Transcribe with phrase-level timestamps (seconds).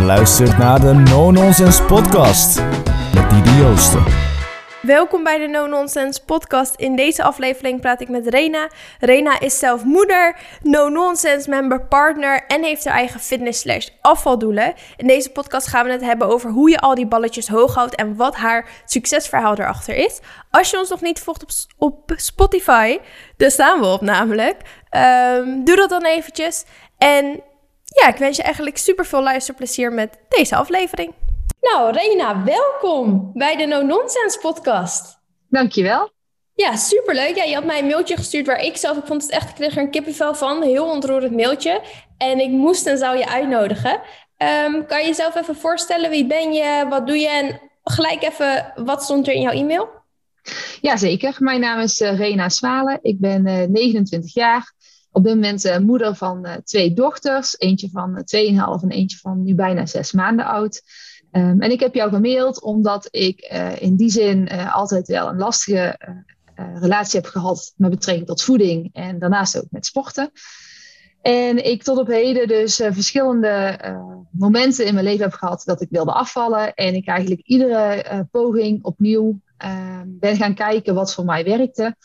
[0.00, 2.62] Luistert naar de No Nonsense Podcast
[3.14, 4.04] met Didi Joosten.
[4.82, 6.74] Welkom bij de No Nonsense podcast.
[6.74, 8.70] In deze aflevering praat ik met Rena.
[9.00, 14.74] Rena is zelf moeder, No Nonsense member, partner en heeft haar eigen fitness slash afvaldoelen.
[14.96, 17.94] In deze podcast gaan we het hebben over hoe je al die balletjes hoog houdt
[17.94, 20.20] en wat haar succesverhaal erachter is.
[20.50, 22.98] Als je ons nog niet volgt op, op Spotify,
[23.36, 24.56] daar staan we op namelijk,
[24.90, 26.64] ehm, doe dat dan eventjes.
[26.98, 27.42] En
[27.94, 31.14] ja, ik wens je eigenlijk super veel luisterplezier met deze aflevering.
[31.60, 35.18] Nou, Rena, welkom bij de No Nonsense podcast.
[35.48, 36.10] Dankjewel.
[36.54, 37.36] Ja, superleuk.
[37.36, 39.54] Ja, je had mij een mailtje gestuurd waar ik zelf, ik vond het echt, ik
[39.54, 40.62] kreeg er een kippenvel van.
[40.62, 41.82] Heel ontroerend mailtje.
[42.16, 44.00] En ik moest en zou je uitnodigen.
[44.36, 46.10] Ehm, kan je jezelf even voorstellen?
[46.10, 46.86] Wie ben je?
[46.88, 47.28] Wat doe je?
[47.28, 49.88] En gelijk even, wat stond er in jouw e-mail?
[50.80, 51.36] Jazeker.
[51.38, 52.98] Mijn naam is uh, Rena Zwalen.
[53.02, 54.72] Ik ben uh, eh, 29 jaar.
[55.12, 57.58] Op dit moment uh, moeder van twee dochters.
[57.58, 58.22] Eentje van 2,5
[58.82, 60.82] en eentje van nu bijna zes maanden oud.
[61.32, 63.40] Um, en ik heb jou gemaild omdat ik
[63.78, 65.98] in die zin altijd wel een lastige
[66.74, 70.30] relatie heb gehad met betrekking tot voeding en daarnaast ook met sporten.
[71.20, 73.78] En ik tot op heden dus verschillende
[74.30, 76.74] momenten in mijn leven heb gehad dat ik wilde afvallen.
[76.74, 81.96] En ik eigenlijk iedere poging opnieuw ehm, ben gaan kijken wat voor mij werkte.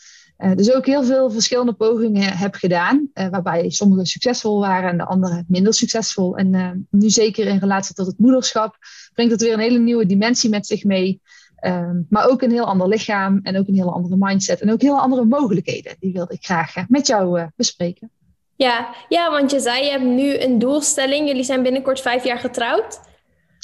[0.54, 5.44] Dus ook heel veel verschillende pogingen heb gedaan, waarbij sommige succesvol waren en de andere
[5.48, 6.36] minder succesvol.
[6.36, 8.76] En nu zeker in relatie tot het moederschap
[9.12, 11.20] brengt het weer een hele nieuwe dimensie met zich mee.
[11.64, 14.80] Ehm, maar ook een heel ander lichaam en ook een heel andere mindset en ook
[14.80, 15.96] heel andere mogelijkheden.
[15.98, 18.10] Die wilde ik graag uh, met jou uh, bespreken.
[18.56, 21.28] Ja, ja, want je zei je hebt nu een doelstelling.
[21.28, 23.00] Jullie zijn binnenkort vijf jaar getrouwd.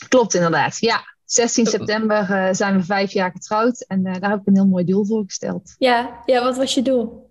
[0.08, 1.09] Klopt inderdaad, ja.
[1.33, 4.84] 16 september uh, zijn we vijf jaar getrouwd en daar heb ik een heel mooi
[4.84, 5.75] doel voor gesteld.
[5.78, 7.28] Ja, ja wat was je doel?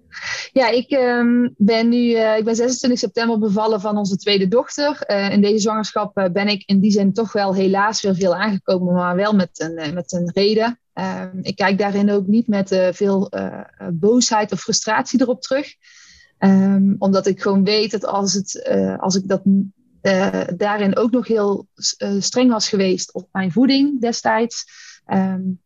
[0.51, 5.03] Ja, ik um, ben nu uh, ik ben 26 september bevallen van onze tweede dochter.
[5.07, 8.35] Uh, in deze zwangerschap uh, ben ik in die zin toch wel helaas weer veel
[8.35, 10.79] aangekomen, maar wel met een, met een reden.
[10.93, 13.31] Ehm, ik kijk daarin ook niet met veel
[13.93, 15.75] boosheid of frustratie erop terug.
[16.39, 18.69] Um, omdat ik gewoon weet dat als, het,
[18.99, 19.41] als ik dat
[20.55, 21.67] daarin ook nog heel
[22.19, 24.65] streng was geweest op mijn voeding destijds,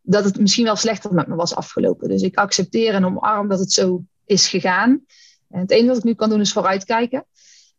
[0.02, 2.10] dat het misschien wel slechter met me was afgelopen.
[2.10, 5.06] Dus ik accepteer en omarm dat het zo is gegaan.
[5.50, 7.26] En het enige wat ik nu kan doen is vooruitkijken.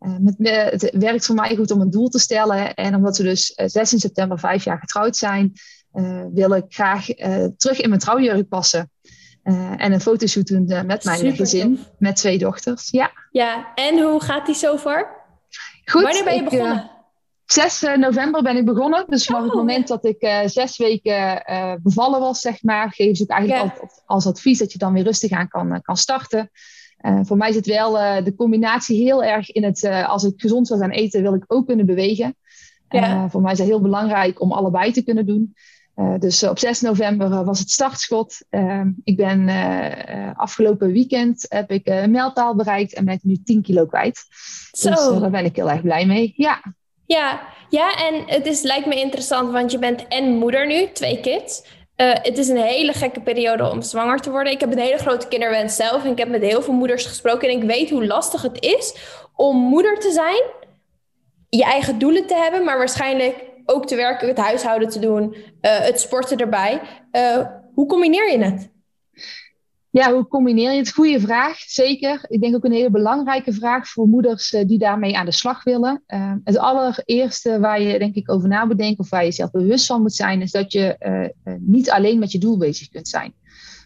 [0.01, 2.75] Uh, met, het werkt voor mij goed om een doel te stellen.
[2.75, 5.53] En omdat we dus 16 eh, september vijf jaar getrouwd zijn,
[5.95, 7.07] uh, wil ik graag
[7.57, 8.91] terug in mijn trouwjurk passen.
[9.43, 11.91] en een fotoshoot doen met mijn Super gezin, tof.
[11.99, 12.91] met twee dochters.
[12.91, 13.13] Ja.
[13.31, 15.24] ja, en hoe gaat die zo voor?
[15.85, 16.03] Goed.
[16.03, 16.91] Wanneer ben je begonnen?
[17.45, 19.05] 6 november ben ik begonnen.
[19.09, 19.47] Dus vanaf oh.
[19.47, 23.29] het moment dat ik uh, zes weken uh, bevallen was, zeg maar, geven ze ook
[23.29, 23.83] eigenlijk yeah.
[23.83, 26.51] als, als, advies dat je dan weer rustig aan kan, kan starten.
[27.23, 27.93] voor mij zit wel
[28.25, 31.67] de combinatie heel erg in het, als ik gezond zou gaan eten, wil ik ook
[31.67, 32.37] kunnen bewegen.
[32.89, 33.31] Yeah.
[33.31, 35.55] voor mij is het heel belangrijk om allebei te kunnen doen.
[36.19, 38.39] Dus op 6 november was het startschot.
[38.51, 39.49] Ehm, ik ben
[40.37, 44.25] afgelopen weekend heb ik een mijlpaal bereikt en ben ik nu 10 kilo kwijt.
[44.73, 44.89] Zo.
[44.89, 46.33] Dus daar ben ik heel erg blij mee.
[46.37, 46.61] Ja.
[47.07, 51.21] Ja, ja, en het is, lijkt me interessant, want je bent en moeder nu, twee
[51.21, 51.63] kids.
[51.97, 54.53] Het is een hele gekke periode om zwanger te worden.
[54.53, 57.49] Ik heb een hele grote kinderwens zelf en ik heb met heel veel moeders gesproken.
[57.49, 58.97] En ik weet hoe lastig het is
[59.37, 60.43] om moeder te zijn,
[61.49, 65.41] je eigen doelen te hebben, maar waarschijnlijk ook te werken, het huishouden te doen, uh,
[65.61, 66.81] het sporten erbij.
[67.13, 68.73] Uh, hoe combineer je het?
[69.91, 70.93] Ja, hoe combineer je het?
[70.93, 72.25] Goede vraag, zeker.
[72.29, 75.65] Ik denk ook een hele belangrijke vraag voor moeders uh, die daarmee aan de slag
[75.65, 76.03] willen.
[76.07, 79.51] Uh, het allereerste waar je denk ik over na moet denken of waar je zelf
[79.51, 80.97] bewust van moet zijn, is dat je
[81.45, 83.35] uh, niet alleen met je doel bezig kunt zijn.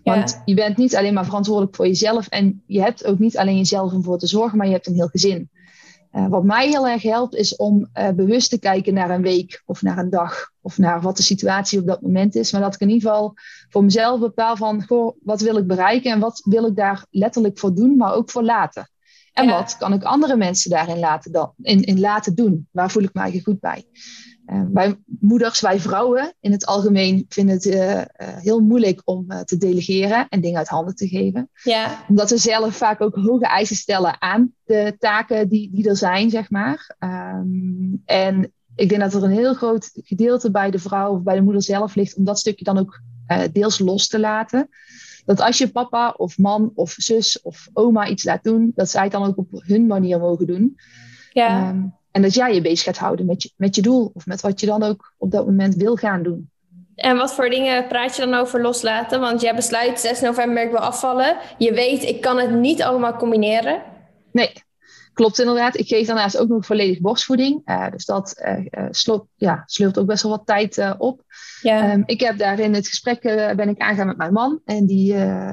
[0.02, 0.42] Want ja.
[0.44, 3.92] je bent niet alleen maar verantwoordelijk voor jezelf en je hebt ook niet alleen jezelf
[3.92, 5.50] om voor te zorgen, maar je hebt een heel gezin.
[6.18, 9.62] Uh, wat mij heel erg helpt, is om uh, bewust te kijken naar een week
[9.66, 12.52] of naar een dag of naar wat de situatie op dat moment is.
[12.52, 13.34] Maar dat ik in ieder geval
[13.68, 17.58] voor mezelf bepaal van, goh, wat wil ik bereiken en wat wil ik daar letterlijk
[17.58, 18.90] voor doen, maar ook voor laten.
[19.32, 19.50] En ja.
[19.50, 22.68] wat kan ik andere mensen daarin laten, dan, in, in laten doen?
[22.70, 23.84] Waar voel ik me eigenlijk goed bij?
[24.52, 29.26] Uh, wij moeders, wij vrouwen in het algemeen vinden het uh, uh, heel moeilijk om
[29.44, 31.50] te delegeren en dingen uit handen te geven.
[31.62, 32.04] Ja.
[32.08, 36.30] Omdat we zelf vaak ook hoge eisen stellen aan de taken die, die er zijn,
[36.30, 36.96] zeg maar.
[36.98, 41.34] Um, en ik denk dat er een heel groot gedeelte bij de vrouw of bij
[41.34, 43.00] de moeder zelf ligt om dat stukje dan ook
[43.52, 44.68] deels los te laten.
[45.24, 49.02] Dat als je papa of man of zus of oma iets laat doen, dat zij
[49.02, 50.78] het dan ook op hun manier mogen doen.
[51.32, 51.68] Ja.
[51.68, 54.40] Um, en dat jij je bezig gaat houden met je, met je doel of met
[54.40, 56.50] wat je dan ook op dat moment wil gaan doen.
[56.94, 59.20] En wat voor dingen praat je dan over loslaten?
[59.20, 61.36] Want jij besluit 6 november ik wil afvallen.
[61.58, 63.82] Je weet, ik kan het niet allemaal combineren.
[64.32, 64.52] Nee,
[65.12, 65.76] klopt inderdaad.
[65.76, 67.62] Ik geef daarnaast ook nog volledig borstvoeding.
[67.64, 71.22] Uh, dus dat uh, slot, ja, sleurt ook best wel wat tijd op.
[71.62, 71.92] Ja.
[71.92, 73.22] Um, ik heb daar in het gesprek
[73.56, 74.60] ben ik aangegaan met mijn man.
[74.64, 75.52] En die ehm,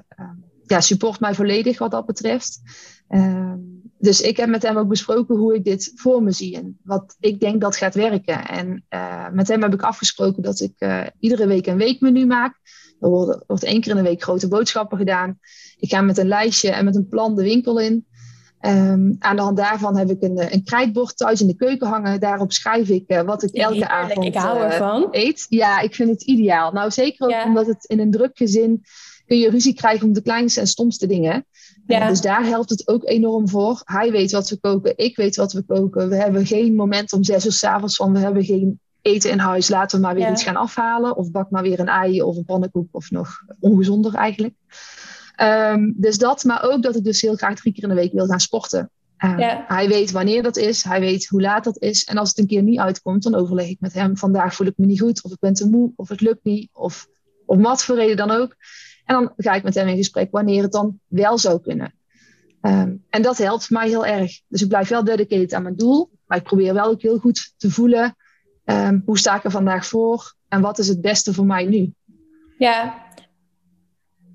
[0.68, 2.62] ja, support mij volledig wat dat betreft.
[3.08, 3.58] Ehm,
[4.06, 7.16] dus ik heb met hem ook besproken hoe ik dit voor me zie en wat
[7.20, 8.48] ik denk dat gaat werken.
[8.48, 8.86] En
[9.32, 10.74] met hem heb ik afgesproken dat ik
[11.20, 12.60] iedere week een weekmenu maak.
[13.00, 15.40] Er wordt, wordt één keer in de week grote boodschappen gedaan.
[15.78, 18.06] Ik ga met een lijstje en met een plan de winkel in.
[18.62, 22.20] Um, aan de hand daarvan heb ik een, een krijtbord thuis in de keuken hangen.
[22.20, 25.08] Daarop schrijf ik uh, wat ik elke avond ik hou ervan.
[25.12, 25.46] eet.
[25.50, 26.72] Ja, ik vind het ideaal.
[26.72, 27.46] Nou, zeker ook ja.
[27.46, 28.84] omdat het in een druk gezin
[29.26, 31.46] kun je ruzie krijgen om de kleinste en stomste dingen.
[31.88, 32.08] Ja.
[32.08, 33.82] Dus daar helpt het ook enorm voor.
[33.84, 36.10] Hij weet wat we koken, ik weet wat we koken.
[36.10, 39.70] We hebben geen moment om zes uur s'avonds van we hebben geen eten in huis.
[39.70, 40.32] Laten we maar weer ja.
[40.32, 41.16] iets gaan afhalen.
[41.16, 44.54] Of bak maar weer een ei of een pannenkoek of nog ongezonder eigenlijk.
[45.42, 48.12] Um, dus dat, maar ook dat ik dus heel graag drie keer in de week
[48.12, 48.90] wil gaan sporten.
[49.18, 49.66] Um, ja.
[49.68, 52.04] Hij weet wanneer dat is, hij weet hoe laat dat is.
[52.04, 54.18] En als het een keer niet uitkomt, dan overleg ik met hem.
[54.18, 56.70] Vandaag voel ik me niet goed, of ik ben te moe, of het lukt niet,
[56.74, 57.08] of
[57.46, 58.56] om wat voor reden dan ook.
[59.06, 61.94] En dan ga ik met hem in gesprek wanneer het dan wel zou kunnen.
[62.62, 64.42] Um, en dat helpt mij heel erg.
[64.48, 67.54] Dus ik blijf wel dedicated aan mijn doel, maar ik probeer wel ook heel goed
[67.58, 68.16] te voelen
[69.06, 71.94] hoe sta ik er vandaag voor en wat is het beste voor mij nu.
[72.58, 73.06] Ja,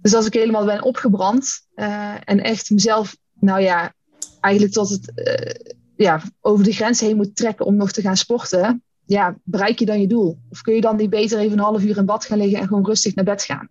[0.02, 3.94] dus als ik helemaal ben opgebrand uh, en echt mezelf, nou ja,
[4.40, 8.16] eigenlijk tot het uh, ja, over de grens heen moet trekken om nog te gaan
[8.16, 10.38] sporten, ja, bereik je dan je doel?
[10.50, 12.66] Of kun je dan niet beter even een half uur in bad gaan liggen en
[12.66, 13.68] gewoon rustig naar bed gaan?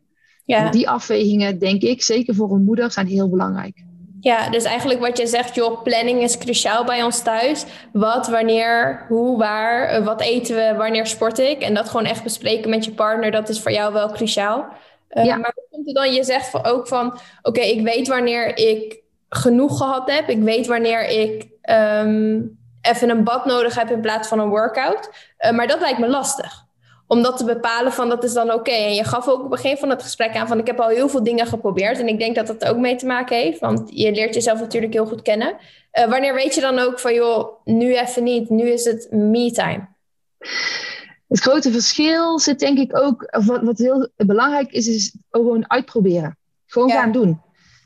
[0.50, 0.70] Ja.
[0.70, 3.84] Die afwegingen, denk ik, zeker voor een moeder, zijn heel belangrijk.
[4.20, 7.66] Ja, dus eigenlijk wat je zegt, joh, planning is cruciaal bij ons thuis.
[7.94, 11.62] Wat, wanneer, hoe, waar, eh, wat eten we, wanneer sport ik?
[11.62, 14.66] En dat gewoon echt bespreken met je partner, dat is voor jou wel cruciaal.
[15.12, 15.36] Uh, ja.
[15.36, 16.14] Maar hoe komt het dan?
[16.14, 20.30] Je zegt ook van, oké, ik weet wanneer ik genoeg gehad heb.
[20.30, 21.48] Ik weet wanneer ik
[22.02, 25.10] um, even een bad nodig heb in plaats van een workout.
[25.40, 26.68] Uh, maar dat lijkt me lastig.
[27.12, 28.56] Om dat te bepalen van dat is dan oké.
[28.56, 28.86] Okay.
[28.86, 30.88] En je gaf ook op het begin van het gesprek aan van ik heb al
[30.88, 32.00] heel veel dingen geprobeerd.
[32.00, 33.60] En ik denk dat dat ook mee te maken heeft.
[33.60, 35.58] Want je leert jezelf natuurlijk heel goed kennen.
[35.94, 38.50] Uh, wanneer weet je dan ook van joh, nu even niet.
[38.50, 39.88] Nu is het me time.
[41.28, 45.70] Het grote verschil zit denk ik ook, of wat, wat heel belangrijk is, is gewoon
[45.70, 46.38] uitproberen.
[46.66, 47.02] Gewoon ja.
[47.02, 47.42] gaan doen.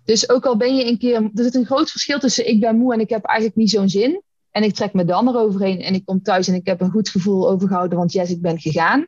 [0.05, 2.77] Dus ook al ben je een keer, er zit een groot verschil tussen ik ben
[2.77, 4.21] moe en ik heb eigenlijk niet zo'n zin.
[4.53, 7.09] En ik trek me dan eroverheen en ik kom thuis en ik heb een goed
[7.09, 9.05] gevoel overgehouden, want yes, ik ben gegaan.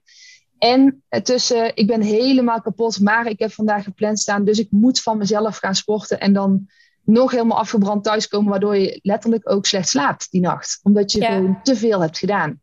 [0.57, 5.01] En tussen ik ben helemaal kapot, maar ik heb vandaag gepland staan, dus ik moet
[5.01, 6.67] van mezelf gaan sporten en dan
[7.03, 10.79] nog helemaal afgebrand thuiskomen, waardoor je letterlijk ook slecht slaapt die nacht.
[10.83, 11.35] Omdat je ja.
[11.35, 12.61] gewoon te veel hebt gedaan.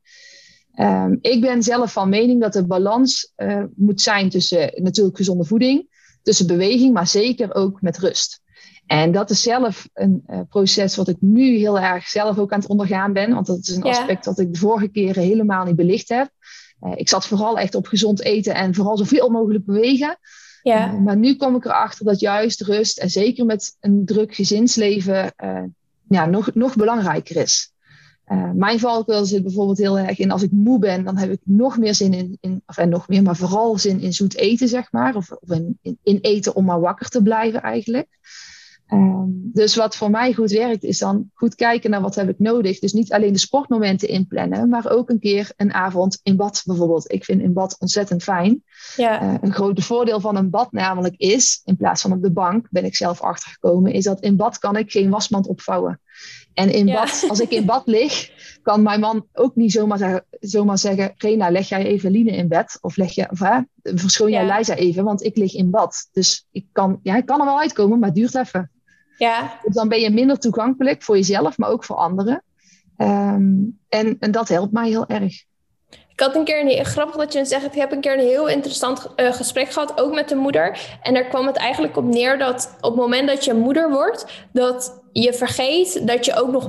[0.77, 5.45] Um, ik ben zelf van mening dat de balans uh, moet zijn tussen natuurlijk gezonde
[5.45, 5.89] voeding,
[6.23, 8.42] tussen beweging, maar zeker ook met rust.
[8.93, 12.61] En dat is zelf een uh, proces wat ik nu heel erg zelf ook aan
[12.61, 13.91] het ondergaan ben, want dat is een ja.
[13.91, 16.31] aspect dat ik de vorige keren helemaal niet belicht heb.
[16.83, 20.19] Uh, ik zat vooral echt op gezond eten en vooral zoveel mogelijk bewegen.
[20.63, 20.93] Ja.
[20.93, 25.35] maar nu kom ik erachter dat juist rust en zeker met een druk gezinsleven
[26.09, 27.73] ja, nog, nog belangrijker is.
[28.55, 31.79] Mijn valkuil zit bijvoorbeeld heel erg in als ik moe ben, dan heb ik nog
[31.79, 34.93] meer zin in, in of en nog meer, maar vooral zin in zoet eten, zeg
[34.93, 35.15] maar.
[35.17, 38.09] Of, of in, in, in, eten om maar wakker te blijven eigenlijk.
[38.93, 42.39] Um, dus wat voor mij goed werkt, is dan goed kijken naar wat heb ik
[42.39, 42.79] nodig.
[42.79, 47.13] Dus niet alleen de sportmomenten inplannen, maar ook een keer een avond in bad bijvoorbeeld.
[47.13, 48.65] Ik vind in bad ontzettend fijn.
[48.97, 49.23] Ja.
[49.23, 52.67] Uh, een groot voordeel van een bad namelijk is, in plaats van op de bank,
[52.71, 56.01] ben ik zelf achtergekomen, is dat in bad kan ik geen wasmand opvouwen.
[56.55, 56.95] En in ja.
[56.95, 58.31] bad, als ik in bad lig,
[58.63, 62.49] kan mijn man ook niet zomaar zeggen, zomaar zeggen Rena, leg jij even Line in
[62.49, 62.79] bed?
[62.81, 64.57] Of, leg je, of hè, verschoon jij ja.
[64.57, 66.09] Liza even, want ik lig in bad.
[66.13, 68.71] Dus ik kan, ja, ik kan er wel uitkomen, maar het duurt even.
[69.17, 69.59] Ja.
[69.63, 72.43] Dus dan ben je minder toegankelijk voor jezelf, maar ook voor anderen.
[72.97, 75.45] Um, en, en dat helpt mij heel erg.
[76.13, 77.65] Ik had een keer een grappig dat je het zegt.
[77.65, 80.79] Ik heb een keer een heel interessant uh, gesprek gehad, ook met de moeder.
[81.03, 84.27] En daar kwam het eigenlijk op neer dat op het moment dat je moeder wordt,
[84.53, 86.69] dat je vergeet dat je ook nog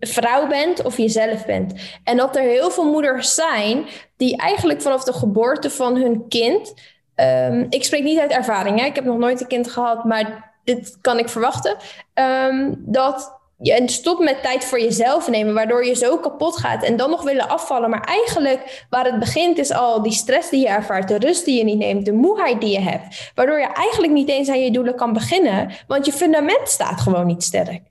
[0.00, 1.74] vrouw bent of jezelf bent.
[2.04, 3.84] En dat er heel veel moeders zijn
[4.16, 6.74] die eigenlijk vanaf de geboorte van hun kind.
[7.16, 8.86] Um, ik spreek niet uit ervaring, hè?
[8.86, 11.76] ik heb nog nooit een kind gehad, maar dit kan ik verwachten.
[12.14, 16.82] Um, dat je en stop met tijd voor jezelf nemen, waardoor je zo kapot gaat
[16.82, 17.90] en dan nog willen afvallen.
[17.90, 21.58] Maar eigenlijk waar het begint is al die stress die je ervaart, de rust die
[21.58, 23.32] je niet neemt, de moeheid die je hebt.
[23.34, 27.26] Waardoor je eigenlijk niet eens aan je doelen kan beginnen, want je fundament staat gewoon
[27.26, 27.82] niet sterk.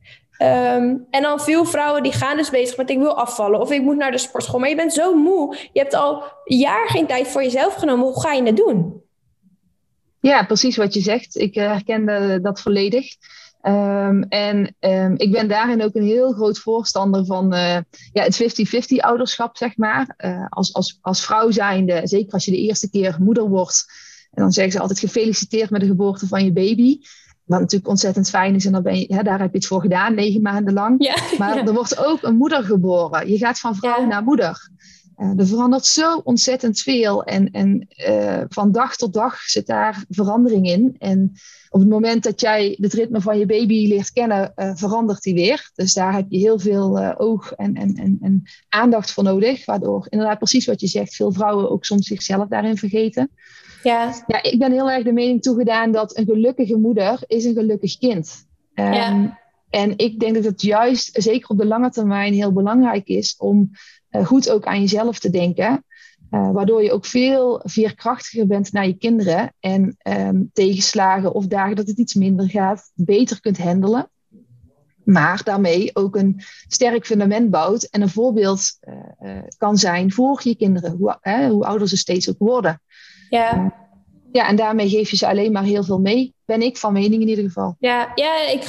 [0.41, 3.81] Um, en dan veel vrouwen die gaan dus bezig met ik wil afvallen of ik
[3.81, 4.59] moet naar de sportschool.
[4.59, 5.55] Maar je bent zo moe.
[5.73, 8.05] Je hebt al jaar geen tijd voor jezelf genomen.
[8.05, 9.00] Hoe ga je het doen?
[10.21, 11.35] Ja, precies wat je zegt.
[11.35, 13.15] Ik herken dat volledig.
[13.61, 17.77] Ehm, en ehm, ik ben daarin ook een heel groot voorstander van uh,
[18.13, 18.43] ja, het
[18.93, 20.15] 50-50 ouderschap, zeg maar.
[20.17, 23.85] Uh, als, als, als vrouw zijnde, zeker als je de eerste keer moeder wordt,
[24.31, 26.99] en dan zeggen ze altijd gefeliciteerd met de geboorte van je baby.
[27.43, 28.65] Wat natuurlijk ontzettend fijn is.
[28.65, 31.03] En dan ben je, hè, daar heb je het voor gedaan, negen maanden lang.
[31.03, 33.31] Ja, maar er wordt ook een moeder geboren.
[33.31, 34.69] Je gaat van vrouw naar moeder.
[35.21, 37.23] Uh, er verandert zo ontzettend veel.
[37.23, 40.95] En, en uh, van dag tot dag zit daar verandering in.
[40.99, 41.31] En
[41.69, 45.33] op het moment dat jij het ritme van je baby leert kennen, uh, verandert die
[45.33, 45.71] weer.
[45.75, 49.65] Dus daar heb je heel veel oog en, en, en, en aandacht voor nodig.
[49.65, 53.29] Waardoor inderdaad precies wat je zegt, veel vrouwen ook soms zichzelf daarin vergeten.
[53.83, 54.13] Ja.
[54.27, 57.97] ja, ik ben heel erg de mening toegedaan dat een gelukkige moeder is een gelukkig
[57.97, 58.45] kind.
[58.75, 59.40] Um, ja.
[59.71, 63.71] En ik denk dat het juist, zeker op de lange termijn, heel belangrijk is om
[64.11, 65.85] uh, goed ook aan jezelf te denken.
[66.31, 71.75] Uh, waardoor je ook veel veerkrachtiger bent naar je kinderen en um, tegenslagen of dagen
[71.75, 74.09] dat het iets minder gaat, beter kunt handelen.
[75.03, 78.77] Maar daarmee ook een sterk fundament bouwt en een voorbeeld
[79.19, 81.17] uh, kan zijn voor je kinderen, hoe,
[81.49, 82.81] hoe ouder ze steeds ook worden.
[83.29, 83.73] Ja.
[84.31, 86.33] Ja, en daarmee geef je ze alleen maar heel veel mee.
[86.45, 87.75] Ben ik van mening in ieder geval.
[87.79, 88.63] Ja, ja ik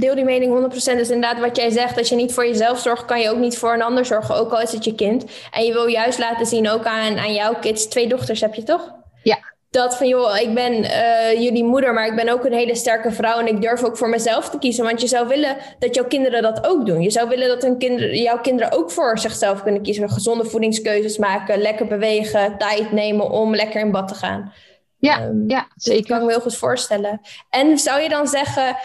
[0.00, 0.74] deel die mening 100%.
[0.74, 3.58] Dus inderdaad wat jij zegt, als je niet voor jezelf zorgt, kan je ook niet
[3.58, 4.36] voor een ander zorgen.
[4.36, 5.24] Ook al is het je kind.
[5.50, 8.62] En je wil juist laten zien, ook aan, aan jouw kids, twee dochters heb je
[8.62, 8.92] toch?
[9.22, 9.38] Ja.
[9.70, 13.10] Dat van, joh, ik ben uh, jullie moeder, maar ik ben ook een hele sterke
[13.10, 13.38] vrouw.
[13.38, 14.84] En ik durf ook voor mezelf te kiezen.
[14.84, 17.02] Want je zou willen dat jouw kinderen dat ook doen.
[17.02, 20.10] Je zou willen dat hun kinderen, jouw kinderen ook voor zichzelf kunnen kiezen.
[20.10, 24.52] Gezonde voedingskeuzes maken, lekker bewegen, tijd nemen om lekker in bad te gaan.
[25.04, 26.00] Ja, um, ja zeker.
[26.00, 27.20] Dat kan ik me heel goed voorstellen.
[27.50, 28.76] En zou je dan zeggen,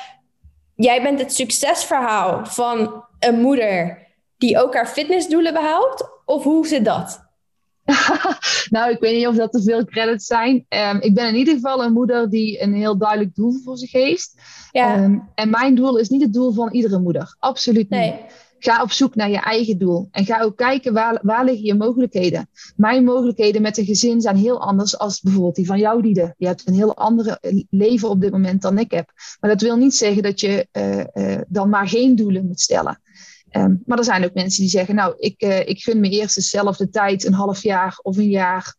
[0.75, 4.07] jij bent het succesverhaal van een moeder
[4.37, 6.09] die ook haar fitnessdoelen behaalt?
[6.25, 7.27] Of hoe zit dat?
[8.69, 10.65] nou, ik weet niet of dat te veel credits zijn.
[10.69, 13.91] Um, ik ben in ieder geval een moeder die een heel duidelijk doel voor zich
[13.91, 14.33] heeft.
[14.71, 15.03] Ja.
[15.03, 17.35] Um, en mijn doel is niet het doel van iedere moeder.
[17.39, 17.99] Absoluut niet.
[17.99, 18.25] Nee.
[18.59, 20.07] Ga op zoek naar je eigen doel.
[20.11, 22.49] En ga ook kijken waar, waar liggen je mogelijkheden.
[22.75, 26.33] Mijn mogelijkheden met een gezin zijn heel anders als bijvoorbeeld die van jou, Diede.
[26.37, 27.37] Je hebt een heel ander
[27.69, 29.11] leven op dit moment dan ik heb.
[29.39, 33.01] Maar dat wil niet zeggen dat je uh, uh, dan maar geen doelen moet stellen.
[33.51, 36.35] Um, maar er zijn ook mensen die zeggen, nou, ik, uh, ik gun me eerst
[36.35, 38.75] dezelfde tijd, een half jaar of een jaar,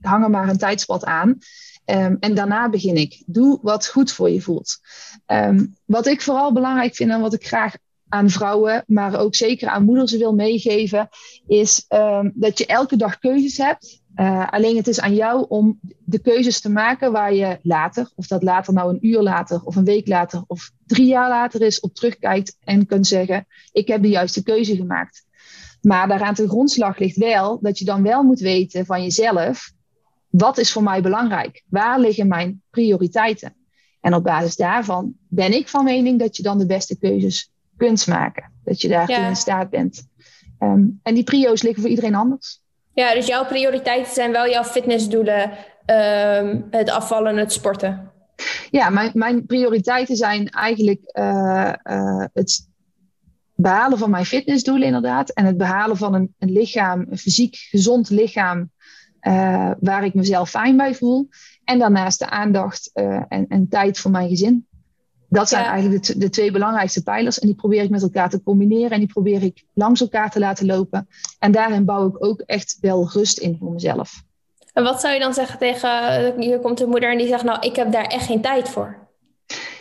[0.00, 1.38] hang er maar een tijdspad aan.
[1.84, 3.22] Um, en daarna begin ik.
[3.26, 4.78] Doe wat goed voor je voelt.
[5.26, 7.74] Um, wat ik vooral belangrijk vind en wat ik graag
[8.08, 11.08] aan vrouwen, maar ook zeker aan moeders wil meegeven,
[11.46, 14.00] is um, dat je elke dag keuzes hebt.
[14.16, 18.26] Uh, alleen het is aan jou om de keuzes te maken waar je later, of
[18.26, 21.80] dat later nou een uur later, of een week later, of drie jaar later is,
[21.80, 25.24] op terugkijkt en kunt zeggen: Ik heb de juiste keuze gemaakt.
[25.80, 29.72] Maar daaraan ten grondslag ligt wel dat je dan wel moet weten van jezelf:
[30.30, 31.62] wat is voor mij belangrijk?
[31.68, 33.54] Waar liggen mijn prioriteiten?
[34.00, 38.06] En op basis daarvan ben ik van mening dat je dan de beste keuzes kunt
[38.06, 38.52] maken.
[38.64, 39.28] Dat je daartoe ja.
[39.28, 40.06] in staat bent.
[40.60, 42.60] Um, en die prio's liggen voor iedereen anders.
[42.92, 45.50] Ja, dus jouw prioriteiten zijn wel jouw fitnessdoelen,
[45.86, 48.10] um, het afvallen, het sporten.
[48.70, 52.68] Ja, mijn, mijn prioriteiten zijn eigenlijk uh, uh, het
[53.54, 55.30] behalen van mijn fitnessdoelen inderdaad.
[55.30, 58.70] En het behalen van een, een lichaam, een fysiek gezond lichaam,
[59.20, 61.28] uh, waar ik mezelf fijn bij voel.
[61.64, 62.90] En daarnaast de aandacht
[63.28, 64.66] en, en tijd voor mijn gezin.
[65.28, 65.70] Dat zijn ja.
[65.70, 67.38] eigenlijk de, de, twee belangrijkste pijlers.
[67.38, 68.90] En die probeer ik met elkaar te combineren.
[68.90, 71.08] En die probeer ik langs elkaar te laten lopen.
[71.38, 74.22] En daarin bouw ik ook echt wel rust in voor mezelf.
[74.72, 76.40] En wat zou je dan zeggen tegen...
[76.40, 77.44] Hier komt een moeder en die zegt...
[77.44, 79.08] Nou, ik heb daar echt geen tijd voor.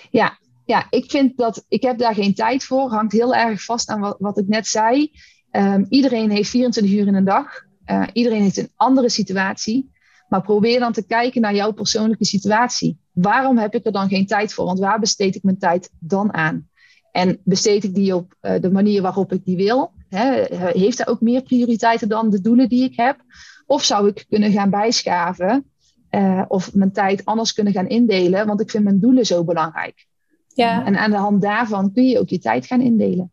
[0.10, 1.66] Ja, ja ik vind dat...
[1.68, 2.90] Ik heb daar geen tijd voor.
[2.90, 5.12] Hangt heel erg vast aan wat, wat ik net zei.
[5.52, 7.64] Um, iedereen heeft 24 uur in een dag.
[7.86, 9.92] Uh, iedereen heeft een andere situatie.
[10.28, 12.98] Maar probeer dan te kijken naar jouw persoonlijke situatie.
[13.12, 14.66] Waarom heb ik er dan geen tijd voor?
[14.66, 16.70] Want waar besteed ik mijn tijd dan aan?
[17.12, 19.92] En besteed ik die op uh, de manier waarop ik die wil?
[20.10, 20.44] Hè?
[20.58, 23.18] Heeft dat ook meer prioriteiten dan de doelen die ik heb?
[23.66, 25.70] Of zou ik kunnen gaan bijschaven?
[26.12, 28.48] Uh, of mijn tijd anders kunnen gaan indelen?
[28.48, 30.08] Want ik vind mijn doelen zo belangrijk.
[30.54, 30.86] Ja.
[30.86, 33.32] En aan de hand daarvan kun je ook je tijd gaan indelen.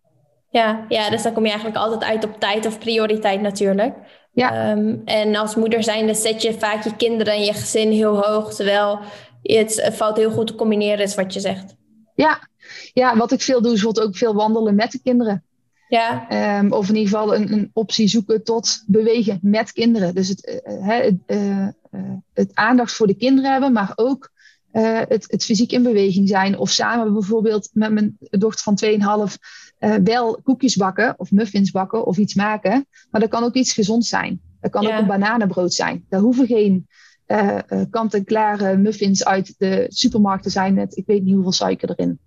[0.50, 3.94] Ja, ja, dus dan kom je eigenlijk altijd uit op tijd of prioriteit natuurlijk.
[4.32, 4.70] Ja.
[4.70, 8.54] Um, en als moeder zijnde zet je vaak je kinderen en je gezin heel hoog,
[8.54, 8.98] terwijl
[9.42, 11.74] het valt heel goed te combineren, is wat je zegt.
[12.14, 12.48] Ja,
[12.92, 15.44] ja wat ik veel doe, is ook veel wandelen met de kinderen.
[15.88, 16.26] Ja.
[16.58, 20.14] Um, of in ieder geval een, een, optie zoeken tot bewegen met kinderen.
[20.14, 21.68] Dus het, uh, het, uh,
[22.32, 24.30] het, aandacht voor de kinderen hebben, maar ook
[24.72, 26.58] uh, het, het, fysiek in beweging zijn.
[26.58, 28.78] Of samen bijvoorbeeld met mijn dochter van
[29.28, 32.86] 2,5 wel koekjes bakken of muffins bakken of iets maken.
[33.10, 34.40] Maar dat kan ook iets gezond zijn.
[34.60, 34.94] Dat kan ja.
[34.94, 36.04] ook een bananenbrood zijn.
[36.08, 36.86] Daar hoeven geen
[37.26, 37.58] uh,
[37.90, 42.18] kant-en-klare muffins uit de supermarkt te zijn met ik weet niet hoeveel suiker erin.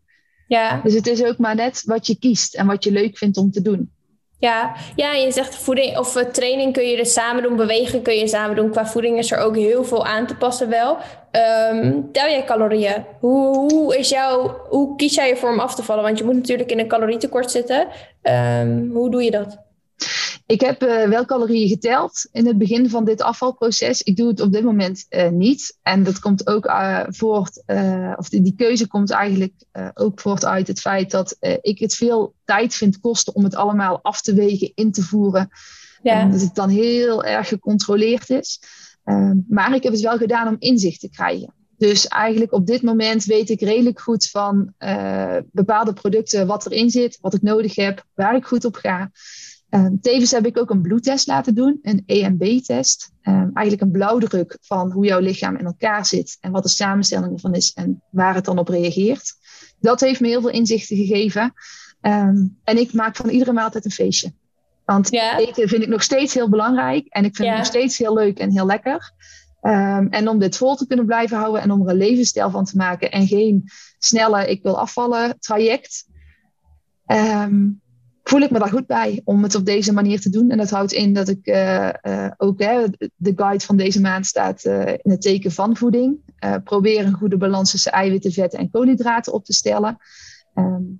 [0.47, 0.81] Ja.
[0.83, 3.51] Dus het is ook maar net wat je kiest en wat je leuk vindt om
[3.51, 3.91] te doen.
[4.39, 8.13] Ja, ja je zegt voeding of uh, training kun je dus samen doen, bewegen kun
[8.13, 8.71] je samen doen.
[8.71, 10.97] Qua voeding is er ook heel veel aan te passen wel.
[11.35, 13.05] Um, tel jij calorieën?
[13.19, 16.03] Hoe, hoe, is jouw, hoe kies jij ervoor om af te vallen?
[16.03, 17.87] Want je moet natuurlijk in een calorietekort zitten.
[18.21, 19.63] Um, hoe doe je dat?
[20.45, 24.01] Ik heb uh, wel calorieën geteld in het begin van dit afvalproces.
[24.01, 25.77] Ik doe het op dit moment uh, niet.
[25.81, 27.63] En dat komt ook uh, voort,
[28.17, 29.53] of die, die, keuze komt eigenlijk
[29.93, 33.99] ook voort uit het feit dat ik het veel tijd vind kosten om het allemaal
[34.01, 35.49] af te wegen, in te voeren.
[36.01, 36.19] Ja.
[36.19, 38.59] En dat het dan heel erg gecontroleerd is.
[39.05, 41.53] Ehm, maar ik heb het wel gedaan om inzicht te krijgen.
[41.77, 44.73] Dus eigenlijk op dit moment weet ik redelijk goed van
[45.51, 49.11] bepaalde producten wat erin zit, wat ik nodig heb, waar ik goed op ga.
[49.69, 53.11] Um, tevens heb ik ook een bloedtest laten doen, een EMB-test.
[53.21, 57.33] Um, eigenlijk een blauwdruk van hoe jouw lichaam in elkaar zit en wat de samenstelling
[57.33, 59.33] ervan is en waar het dan op reageert.
[59.79, 61.53] Dat heeft me heel veel inzichten gegeven.
[62.63, 64.33] En ik maak van iedere maaltijd een feestje.
[64.85, 65.37] Want ja.
[65.37, 67.53] eten vind ik nog steeds heel belangrijk en ik vind ja.
[67.53, 69.11] het nog steeds heel leuk en heel lekker.
[70.09, 72.77] en om dit vol te kunnen blijven houden en om er een levensstijl van te
[72.77, 76.05] maken en geen snelle ik wil afvallen traject
[78.29, 80.49] voel ik me daar goed bij om het op deze manier te doen.
[80.49, 84.25] En dat houdt in dat ik uh, uh, ook, hè, de guide van deze maand
[84.25, 86.17] staat uh, in het teken van voeding.
[86.63, 89.97] probeer een goede balans tussen eiwitten, vetten en koolhydraten op te stellen.
[90.55, 90.99] Um,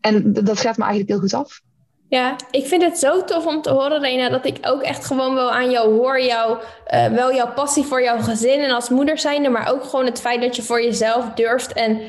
[0.00, 1.60] en dat gaat me eigenlijk heel goed af.
[2.08, 5.34] Ja, ik vind het zo tof om te horen, Rena, dat ik ook echt gewoon
[5.34, 6.20] wel aan jou hoor.
[6.20, 6.58] Jou,
[7.12, 10.40] wel jouw passie voor jouw gezin en als moeder zijnde, maar ook gewoon het feit
[10.40, 12.00] dat je voor jezelf durft en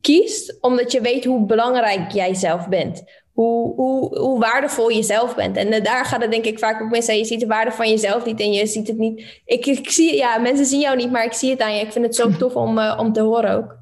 [0.00, 5.34] kiest, omdat je weet hoe belangrijk jij zelf bent hoe, hoe, hoe waardevol je zelf
[5.34, 5.56] bent.
[5.56, 7.18] En uh, daar gaat het denk ik vaak ook zijn.
[7.18, 9.42] Je ziet de waarde van jezelf niet en je ziet het niet.
[9.44, 11.80] Ik, ik zie, ja, mensen zien jou niet, maar ik zie het aan je.
[11.80, 13.80] Ik vind het zo tof om, uh, om te horen ook.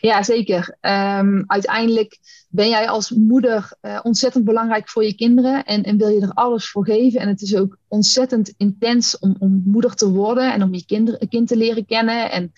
[0.00, 0.76] Ja, zeker.
[0.80, 6.08] Um, uiteindelijk ben jij als moeder uh, ontzettend belangrijk voor je kinderen en, en wil
[6.08, 7.20] je er alles voor geven.
[7.20, 11.28] En het is ook ontzettend intens om, om moeder te worden en om je kinder,
[11.28, 12.30] kind te leren kennen.
[12.30, 12.52] En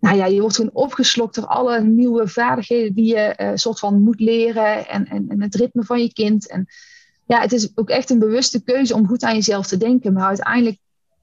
[0.00, 4.02] nou ja, je wordt gewoon opgeslokt door alle nieuwe vaardigheden die je uh, soort van
[4.02, 6.48] moet leren en, en, het ritme van je kind.
[6.48, 6.66] En
[7.26, 10.12] ja, het is ook echt een bewuste keuze om goed aan jezelf te denken.
[10.12, 10.78] Maar uiteindelijk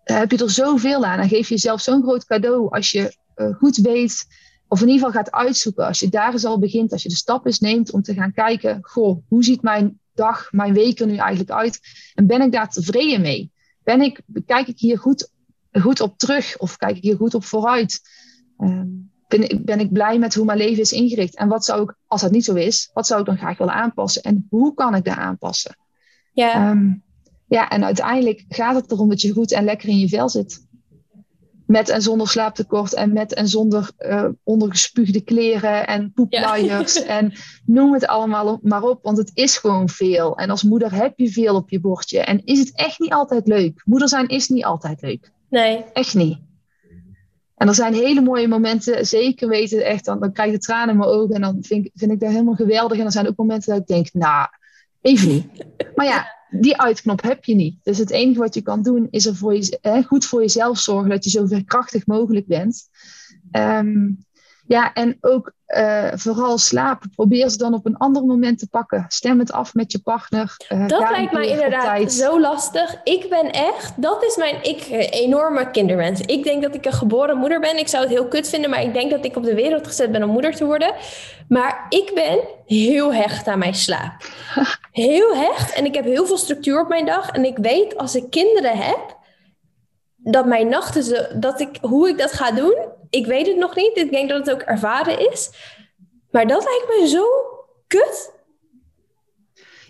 [0.06, 3.20] uh, heb je er zoveel aan en geef je jezelf zo'n groot cadeau als je
[3.58, 4.26] goed weet,
[4.72, 7.16] of in ieder geval gaat uitzoeken, als je daar eens al begint, als je de
[7.16, 11.08] stap eens neemt om te gaan kijken, goh, hoe ziet mijn dag, mijn week er
[11.08, 11.80] nu eigenlijk uit?
[12.14, 13.52] En ben ik daar tevreden mee?
[13.84, 15.32] Ben ik, kijk ik hier goed,
[15.72, 18.02] goed op terug of kijk ik hier goed op vooruit?
[18.58, 21.36] Um, ben, ben, ik blij met hoe mijn leven is ingericht?
[21.36, 23.74] En wat zou ik, als dat niet zo is, wat zou ik dan graag willen
[23.74, 24.22] aanpassen?
[24.22, 25.78] En hoe kan ik daar aanpassen?
[26.34, 26.70] Ja.
[26.70, 27.04] Um,
[27.48, 30.68] ja, en uiteindelijk gaat het erom dat je goed en lekker in je vel zit.
[31.72, 36.94] Met en zonder slaaptekort en met en zonder uh, ondergespuugde kleren en poepluiers.
[36.94, 37.04] Ja.
[37.04, 37.34] en
[37.66, 40.38] noem het allemaal maar op, want het is gewoon veel.
[40.38, 42.20] En als moeder heb je veel op je bordje.
[42.20, 43.82] En is het echt niet altijd leuk.
[43.86, 45.32] Moeder zijn is niet altijd leuk.
[45.50, 45.86] Nee.
[45.94, 46.40] Echt niet.
[47.56, 50.90] En er zijn hele mooie momenten, zeker weten, echt, dan, dan krijg je de tranen
[50.90, 52.98] in mijn ogen en dan vind, vind ik dat helemaal geweldig.
[52.98, 54.48] En er zijn ook momenten dat ik denk, nou,
[55.02, 55.46] even niet.
[55.96, 57.78] Maar ja, die uitknop heb je niet.
[57.84, 61.10] Dus het enige wat je kan doen, is er voor je, goed voor jezelf zorgen
[61.10, 62.90] dat je zo verkrachtig mogelijk bent.
[63.52, 64.26] Um,
[64.72, 67.10] ja, en ook uh, vooral slapen.
[67.16, 69.06] Probeer ze dan op een ander moment te pakken.
[69.08, 70.56] Stem het af met je partner.
[70.70, 73.02] Uh, dat lijkt mij inderdaad zo lastig.
[73.04, 76.22] Ik ben echt, dat is mijn ik, enorme kinderwens.
[76.22, 77.78] Ik denk dat ik een geboren moeder ben.
[77.78, 80.12] Ik zou het heel kut vinden, maar ik denk dat ik op de wereld gezet
[80.12, 80.94] ben om moeder te worden.
[81.48, 84.14] Maar ik ben heel hecht aan mijn slaap.
[84.92, 85.74] Heel hecht.
[85.74, 87.30] En ik heb heel veel structuur op mijn dag.
[87.30, 89.18] En ik weet als ik kinderen heb,
[90.18, 92.76] dat mijn nachten, dat ik, hoe ik dat ga doen,
[93.12, 93.98] ik weet het nog niet.
[93.98, 95.50] Ik denk dat het ook ervaren is.
[96.32, 97.26] Maar dat lijkt me zo
[97.88, 98.40] kut.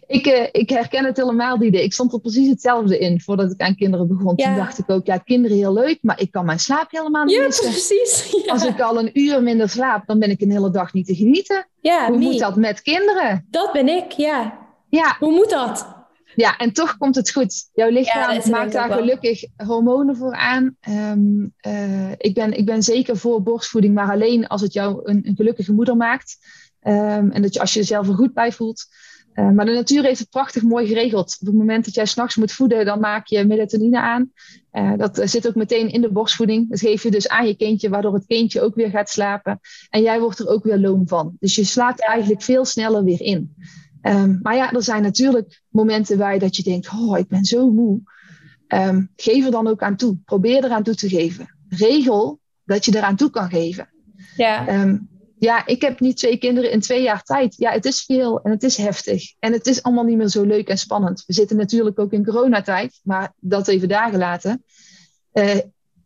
[0.07, 3.61] Ik, uh, ik herken het helemaal, die Ik stond er precies hetzelfde in voordat ik
[3.61, 4.33] aan kinderen begon.
[4.35, 4.45] Ja.
[4.45, 7.35] Toen dacht ik ook, ja, kinderen heel leuk, maar ik kan mijn slaap helemaal niet
[7.35, 7.69] ja, missen.
[7.69, 8.51] Precies, ja.
[8.51, 11.15] Als ik al een uur minder slaap, dan ben ik een hele dag niet te
[11.15, 11.67] genieten.
[11.81, 13.47] Ja, Hoe moet dat met kinderen?
[13.49, 14.59] Dat ben ik, ja.
[14.89, 15.15] Ja.
[15.19, 16.00] Hoe moet dat?
[16.35, 17.69] Ja, en toch komt het goed.
[17.73, 20.77] Jouw lichaam ja, maakt daar gelukkig hormonen voor aan.
[20.89, 25.27] Um, uh, ik, ben, ik ben zeker voor borstvoeding, maar alleen als het jou een,
[25.27, 26.37] een gelukkige moeder maakt.
[26.81, 28.85] Um, en dat je, als je er zelf er goed bij voelt.
[29.33, 31.37] Uh, maar de natuur heeft het prachtig mooi geregeld.
[31.39, 34.31] Op het moment dat jij s'nachts moet voeden, dan maak je melatonine aan.
[34.73, 36.69] Uh, dat zit ook meteen in de borstvoeding.
[36.69, 39.59] Dat geef je dus aan je kindje, waardoor het kindje ook weer gaat slapen.
[39.89, 41.35] En jij wordt er ook weer loom van.
[41.39, 43.55] Dus je slaapt eigenlijk veel sneller weer in.
[44.01, 47.45] Um, maar ja, er zijn natuurlijk momenten waar je dat je denkt, oh, ik ben
[47.45, 48.01] zo moe.
[48.67, 50.17] Um, geef er dan ook aan toe.
[50.25, 51.55] Probeer eraan toe te geven.
[51.69, 53.89] Regel dat je eraan toe kan geven.
[54.35, 54.81] Ja.
[54.81, 55.09] Um,
[55.39, 57.55] ja, ik heb nu twee kinderen in twee jaar tijd.
[57.57, 59.33] Ja, het is veel en het is heftig.
[59.39, 61.23] En het is allemaal niet meer zo leuk en spannend.
[61.27, 64.63] We zitten natuurlijk ook in coronatijd, maar dat even daar gelaten.
[65.33, 65.55] Uh,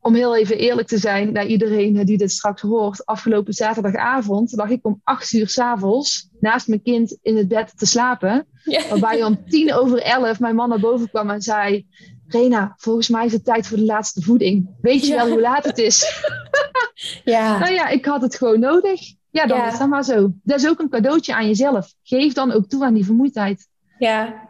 [0.06, 3.06] om heel even eerlijk te zijn naar iedereen die dit straks hoort.
[3.06, 7.86] Afgelopen zaterdagavond lag ik om acht uur s'avonds naast mijn kind in het bed te
[7.86, 8.48] slapen.
[8.64, 8.88] Ja.
[8.90, 11.86] Waarbij om tien over elf mijn man naar boven kwam en zei...
[12.28, 14.70] Rena, volgens mij is het tijd voor de laatste voeding.
[14.82, 16.24] Weet je wel hoe laat het is?
[17.24, 17.58] ja.
[17.60, 19.02] nou ja, ik had het gewoon nodig.
[19.32, 20.32] Ja, dan is dat maar zo.
[20.44, 21.94] Dat is ook een cadeautje aan jezelf.
[22.04, 23.68] Geef dan ook toe aan die vermoeidheid.
[23.98, 24.50] Ja,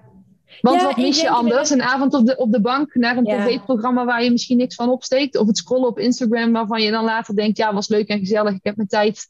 [0.62, 1.70] want wat mis je anders?
[1.70, 4.90] Een avond op de, op de bank naar een tv-programma waar je misschien niks van
[4.90, 5.38] opsteekt.
[5.38, 8.54] Of het scrollen op Instagram waarvan je dan later denkt, ja, was leuk en gezellig.
[8.54, 9.28] Ik heb mijn tijd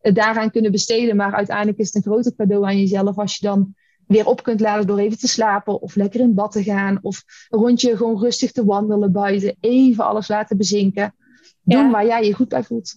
[0.00, 1.16] eh, daaraan kunnen besteden.
[1.16, 3.74] Maar uiteindelijk is het een groter cadeau aan jezelf als je dan
[4.06, 5.80] weer op kunt laden door even te slapen.
[5.80, 6.98] Of lekker in bad te gaan.
[7.02, 9.56] Of een rondje gewoon rustig te wandelen buiten.
[9.60, 11.14] Even alles laten bezinken.
[11.62, 12.94] Doen waar jij je goed bij voelt.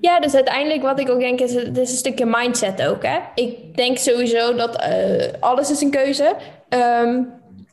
[0.00, 3.02] Ja, dus uiteindelijk wat ik ook denk is, het is een stukje mindset ook.
[3.02, 3.18] Hè?
[3.34, 6.36] Ik denk sowieso dat uh, alles is een keuze.
[6.68, 7.32] Um,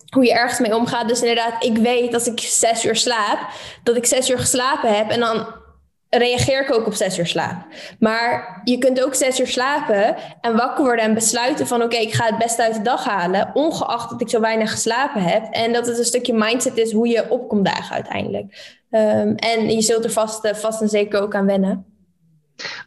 [0.09, 1.07] hoe je ergens mee omgaat.
[1.07, 3.49] Dus inderdaad, ik weet als ik zes uur slaap,
[3.83, 5.09] dat ik zes uur geslapen heb.
[5.09, 5.45] En dan
[6.09, 7.65] reageer ik ook op zes uur slaap.
[7.99, 12.13] Maar je kunt ook zes uur slapen en wakker worden en besluiten van oké, ik
[12.13, 15.47] ga het beste uit de dag halen, ongeacht dat ik zo weinig geslapen heb.
[15.51, 18.77] En dat het een stukje mindset is hoe je opkomt dagen uiteindelijk.
[18.89, 21.85] Um, en je zult er vast, uh, vast en zeker ook aan wennen.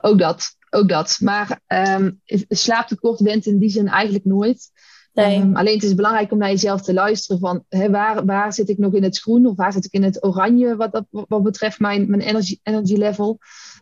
[0.00, 1.16] Ook dat, ook dat.
[1.20, 4.70] Maar um, slaaptekort went in die zin eigenlijk nooit.
[5.16, 8.68] Ehm, alleen het is belangrijk om naar jezelf te luisteren van hè, waar, waar zit
[8.68, 11.42] ik nog in het groen of waar zit ik in het oranje wat, dat, wat
[11.42, 13.38] betreft mijn, mijn energy, energy level.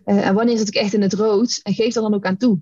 [0.07, 2.37] Uh, en wanneer zit ik echt in het rood en geef er dan ook aan
[2.37, 2.59] toe.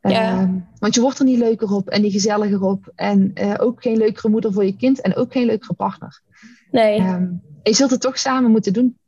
[0.00, 0.10] Ja.
[0.10, 2.92] Ehm, want je wordt er niet leuker op en niet gezelliger op.
[2.94, 6.22] En uh, ook geen leukere moeder voor je kind en ook geen leukere partner.
[6.70, 7.00] Nee.
[7.00, 8.98] Um, je zult het toch samen moeten doen.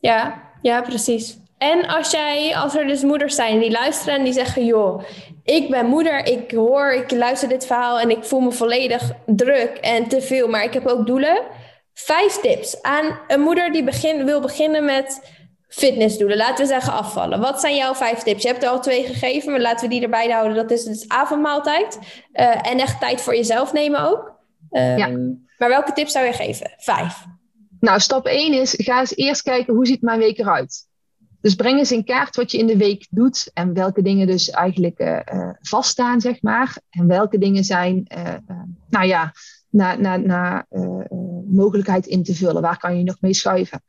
[0.00, 1.38] Ja, ja precies.
[1.58, 5.02] En als jij, als er dus moeders zijn die luisteren en die zeggen, joh,
[5.44, 9.76] ik ben moeder, ik hoor, ik luister dit verhaal en ik voel me volledig druk
[9.76, 11.42] en te veel, maar ik heb ook doelen.
[11.94, 15.32] Vijf tips aan een moeder die begin, wil beginnen met
[15.68, 16.36] fitnessdoelen.
[16.36, 17.40] Laten we zeggen afvallen.
[17.40, 18.42] Wat zijn jouw vijf tips?
[18.42, 20.56] Je hebt er al twee gegeven, maar laten we die erbij houden.
[20.56, 21.98] Dat is dus avondmaaltijd
[22.32, 24.32] uh, en echt tijd voor jezelf nemen ook.
[24.70, 25.08] Um, ja.
[25.58, 26.74] Maar welke tips zou je geven?
[26.76, 27.24] Vijf.
[27.80, 30.86] Nou, stap 1 is, ga eens eerst kijken hoe ziet mijn week eruit.
[31.44, 34.50] Dus breng eens in kaart wat je in de week doet en welke dingen dus
[34.50, 36.76] eigenlijk uh, vaststaan, zeg maar.
[36.90, 38.34] En welke dingen zijn, uh,
[38.90, 39.32] nou ja,
[39.70, 40.66] naar na, na,
[41.46, 42.62] mogelijkheid in te vullen.
[42.62, 43.82] Waar kan je nog mee schuiven?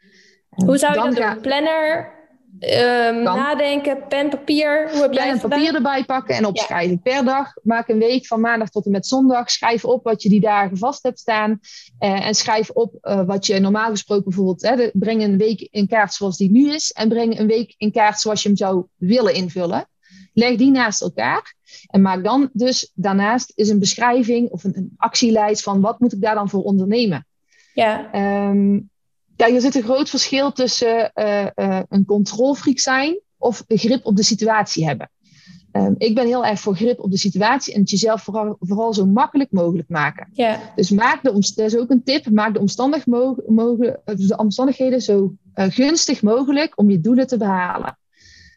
[0.49, 1.41] Hoe zou je dat doen?
[1.41, 2.13] Planner,
[2.59, 4.89] Um, nadenken, pen, papier.
[4.91, 7.01] Hoe heb pen en papier erbij pakken en opschrijven.
[7.01, 9.51] Per dag maak een week van maandag tot en met zondag.
[9.51, 11.59] Schrijf op wat je die dagen vast hebt staan.
[11.99, 14.61] Uh, en schrijf op uh, wat je normaal gesproken bijvoorbeeld...
[14.61, 16.91] Hè, breng een week in kaart zoals die nu is.
[16.91, 19.87] En breng een week in kaart zoals je hem zou willen invullen.
[20.33, 21.55] Leg die naast elkaar.
[21.87, 26.13] En maak dan dus daarnaast is een beschrijving of een, een actielijst van wat moet
[26.13, 27.27] ik daar dan voor ondernemen.
[27.73, 28.09] Ja.
[28.49, 28.89] Um,
[29.35, 34.15] Kijk, er zit een groot verschil tussen uh, uh, een controlfreak zijn of grip op
[34.15, 35.09] de situatie hebben.
[35.71, 38.93] Um, ik ben heel erg voor grip op de situatie en het jezelf vooral, vooral
[38.93, 40.29] zo makkelijk mogelijk maken.
[40.31, 40.73] Ja.
[40.75, 45.01] Dus maak de, dat is ook een tip, maak de, omstandig mo mogen, de omstandigheden
[45.01, 47.97] zo uh, gunstig mogelijk om je doelen te behalen.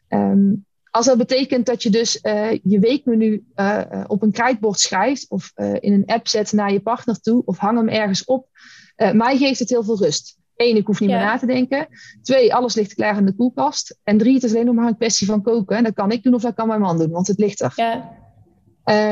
[0.09, 5.25] Um, als dat betekent dat je dus uh, je weekmenu uh, op een krijtbord schrijft
[5.29, 8.47] of in een app zet naar je partner toe of hang hem ergens op,
[8.95, 10.37] mij geeft het heel veel rust.
[10.61, 11.87] Eén, ik hoef niet meer na te denken.
[12.21, 13.99] Twee, alles ligt klaar in de koelkast.
[14.03, 15.83] En drie, het is alleen nog maar een kwestie van koken.
[15.83, 17.73] Dat kan ik doen of dat kan mijn man doen, want het ligt er.
[17.75, 18.17] Ja.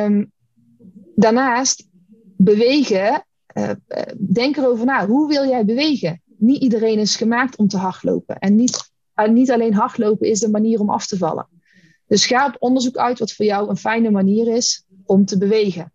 [0.05, 0.31] Um,
[1.15, 1.87] daarnaast,
[2.37, 3.25] bewegen.
[3.53, 3.69] Uh,
[4.17, 5.07] denk erover na.
[5.07, 6.21] Hoe wil jij bewegen?
[6.37, 8.37] Niet iedereen is gemaakt om te hardlopen.
[8.37, 11.47] En niet, uh, niet alleen hardlopen is de manier om af te vallen.
[12.07, 15.91] Dus ga op onderzoek uit wat voor jou een fijne manier is om te bewegen.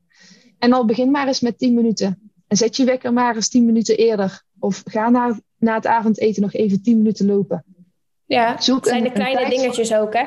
[0.58, 2.32] En al begin maar eens met 10 minuten.
[2.46, 4.42] En zet je wekker maar eens 10 minuten eerder.
[4.62, 7.64] Of ga na, na het avondeten nog even 10 minuten lopen.
[8.24, 10.24] Ja, Zoek zijn de kleine dingetjes ook, hè?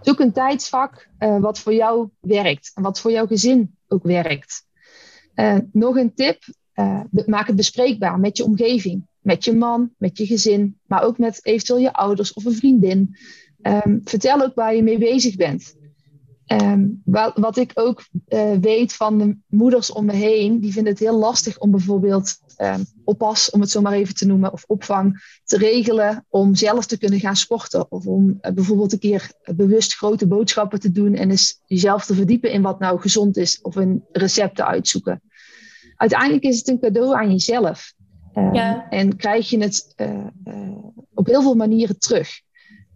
[0.00, 2.70] Zoek een tijdsvak uh, wat voor jou werkt.
[2.74, 4.66] En wat voor jouw gezin ook werkt.
[5.34, 6.38] Uh, nog een tip.
[6.74, 9.06] Uh, maak het bespreekbaar met je omgeving.
[9.20, 10.78] Met je man, met je gezin.
[10.86, 13.16] Maar ook met eventueel je ouders of een vriendin.
[13.62, 15.74] Um, vertel ook waar je mee bezig bent.
[16.46, 20.92] Um, wat, wat, ik ook uh, weet van de moeders om me heen, die vinden
[20.92, 24.64] het heel lastig om bijvoorbeeld um, oppas, om het zo maar even te noemen, of
[24.66, 27.90] opvang te regelen om zelf te kunnen gaan sporten.
[27.90, 32.14] Of om uh, bijvoorbeeld een keer bewust grote boodschappen te doen en eens jezelf te
[32.14, 35.22] verdiepen in wat nou gezond is of een recept te uitzoeken.
[35.96, 37.92] Uiteindelijk is het een cadeau aan jezelf.
[38.34, 38.88] Um, ja.
[38.90, 40.26] En krijg je het uh,
[41.14, 42.40] op heel veel manieren terug.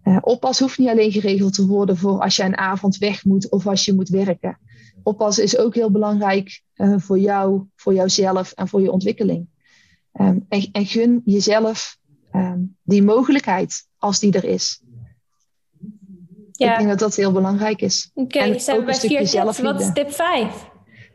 [0.08, 3.50] Uh, oppas hoeft niet alleen geregeld te worden voor als je een avond weg moet
[3.50, 4.58] of als je moet werken.
[5.02, 9.46] Oppas is ook heel belangrijk uh, voor jou, voor jouzelf en voor je ontwikkeling.
[10.20, 11.98] Um, en, en, gun jezelf
[12.32, 14.82] um, die mogelijkheid als die er is.
[16.52, 16.70] Ja.
[16.70, 18.10] Ik denk dat dat heel belangrijk is.
[18.14, 19.60] Oké, okay, zijn we bij vier tips.
[19.60, 20.68] Wat is tip 5?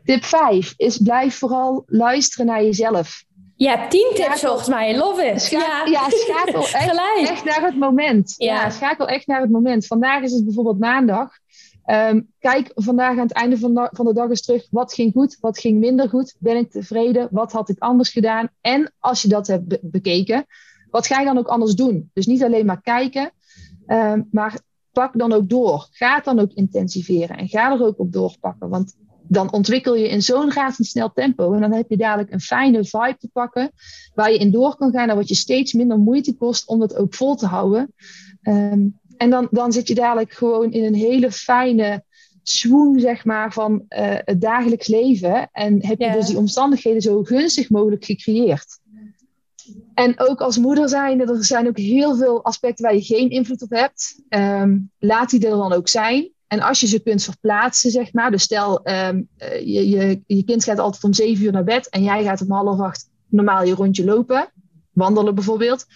[0.04, 3.24] Tip 5 is blijf vooral luisteren naar jezelf.
[3.56, 5.48] Je hebt tien tips volgens mij, love it.
[5.48, 5.84] ja.
[5.84, 8.34] ja, schakel echt, echt, naar het moment.
[8.36, 8.54] Ja.
[8.54, 8.70] ja.
[8.70, 9.86] schakel echt naar het moment.
[9.86, 11.30] Vandaag is het bijvoorbeeld maandag.
[11.86, 14.66] Um, kijk vandaag aan het einde van de, van de dag eens terug.
[14.70, 15.36] Wat ging goed?
[15.40, 16.36] Wat ging minder goed?
[16.38, 17.28] Ben ik tevreden?
[17.30, 18.48] Wat had ik anders gedaan?
[18.60, 20.46] En als je dat hebt bekeken,
[20.90, 22.10] wat ga je dan ook anders doen?
[22.12, 23.32] Dus niet alleen maar kijken,
[23.86, 24.60] um, maar
[24.92, 25.88] pak dan ook door.
[25.90, 28.68] Ga het dan ook intensiveren en ga er ook op doorpakken.
[28.68, 28.96] Want
[29.28, 31.52] dan ontwikkel je in zo'n razendsnel tempo.
[31.52, 33.72] En dan heb je dadelijk een fijne vibe te pakken.
[34.14, 36.96] Waar je in door kan gaan en wat je steeds minder moeite kost om dat
[36.96, 37.94] ook vol te houden.
[38.42, 42.04] Um, en dan, dan zit je dadelijk gewoon in een hele fijne
[42.42, 45.48] swoon, zeg maar, van uh, het dagelijks leven.
[45.52, 48.78] En heb je dus die omstandigheden zo gunstig mogelijk gecreëerd.
[49.94, 53.62] En ook als moeder zijn, er zijn ook heel veel aspecten waar je geen invloed
[53.62, 54.22] op hebt.
[54.28, 56.33] Um, laat die er dan ook zijn.
[56.54, 58.30] En als je ze kunt verplaatsen, zeg maar.
[58.30, 59.28] Dus stel, um,
[59.64, 62.50] je, je, je kind gaat altijd om zeven uur naar bed en jij gaat om
[62.50, 64.52] half acht normaal je rondje lopen.
[64.92, 65.86] Wandelen bijvoorbeeld.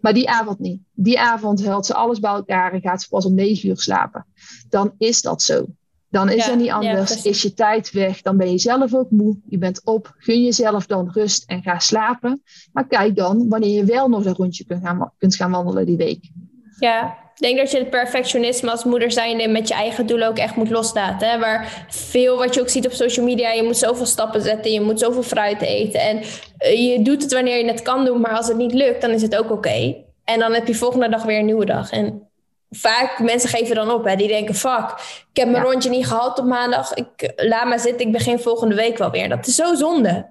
[0.00, 0.80] Maar die avond niet.
[0.92, 4.26] Die avond huilt ze alles bij elkaar en gaat ze pas om negen uur slapen.
[4.68, 5.66] Dan is dat zo.
[6.08, 7.22] Dan is er niet anders.
[7.22, 8.22] is je tijd weg.
[8.22, 9.36] Dan ben je zelf ook moe.
[9.48, 10.14] Je bent op.
[10.18, 12.42] Gun jezelf dan rust en ga slapen.
[12.72, 15.96] Maar kijk dan wanneer je wel nog een rondje kunt gaan, kunt gaan wandelen die
[15.96, 16.30] week.
[16.78, 20.38] Ja, ik denk dat je het perfectionisme als moeder zijnde met je eigen doelen ook
[20.38, 21.30] echt moet loslaten.
[21.30, 21.38] Hè?
[21.38, 24.80] Waar veel wat je ook ziet op social media, je moet zoveel stappen zetten, je
[24.80, 26.00] moet zoveel fruit eten.
[26.00, 26.22] En
[26.58, 29.10] eh, je doet het wanneer je het kan doen, maar als het niet lukt, dan
[29.10, 29.96] is het ook oké.
[30.24, 31.90] En dan heb je volgende dag weer een nieuwe dag.
[31.90, 32.28] En
[32.70, 34.04] vaak mensen geven dan op.
[34.04, 34.16] Hè?
[34.16, 34.90] Die denken, fuck,
[35.30, 36.94] ik heb mijn rondje niet gehad op maandag.
[36.94, 39.28] Ik, laat maar zitten, ik begin volgende week wel weer.
[39.28, 40.28] Dat is zo zonde.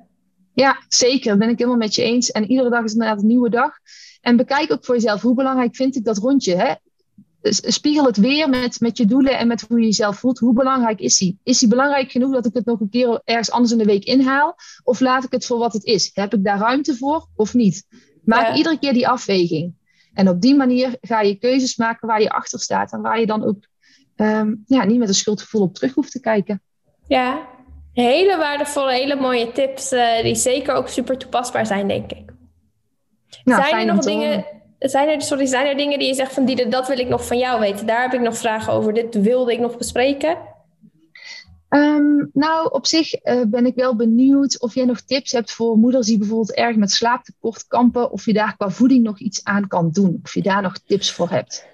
[0.54, 1.30] Ja, zeker.
[1.30, 2.32] Dat ben ik helemaal met je eens.
[2.32, 3.72] En iedere dag is inderdaad een nieuwe dag.
[4.22, 6.56] En bekijk ook voor jezelf, hoe belangrijk vind ik dat rondje?
[6.56, 6.74] Hè?
[7.52, 10.40] Spiegel het weer met, met je doelen en met hoe je jezelf voelt.
[10.40, 11.40] Hoe belangrijk is die?
[11.44, 14.04] Is die belangrijk genoeg dat ik het nog een keer ergens anders in de week
[14.04, 14.56] inhaal?
[14.84, 16.12] Of laat ik het voor wat het is?
[16.14, 17.88] Heb ik daar ruimte voor of niet?
[18.24, 19.74] Maak iedere keer die afweging.
[20.14, 23.26] En op die manier ga je keuzes maken waar je achter staat en waar je
[23.26, 23.68] dan ook
[24.16, 26.62] um, ja, niet met een schuldgevoel op terug hoeft te kijken.
[27.08, 27.48] Ja,
[27.94, 32.34] hele waardevolle, hele mooie tips uh, die zeker ook super toepasbaar zijn, denk ik.
[33.44, 34.46] Nou, zijn er nog dingen
[34.90, 37.28] zijn er, sorry, zijn er dingen die je zegt van die, dat wil ik nog
[37.28, 37.86] van jou weten?
[37.86, 38.94] Daar heb ik nog vragen over.
[38.94, 40.38] Dit wilde ik nog bespreken.
[41.70, 45.78] Um, nou, op zich uh, ben ik wel benieuwd of jij nog tips hebt voor
[45.78, 48.12] moeders die bijvoorbeeld erg met slaaptekort kampen.
[48.12, 50.20] Of je daar qua voeding nog iets aan kan doen.
[50.24, 51.66] Of je daar nog tips voor hebt.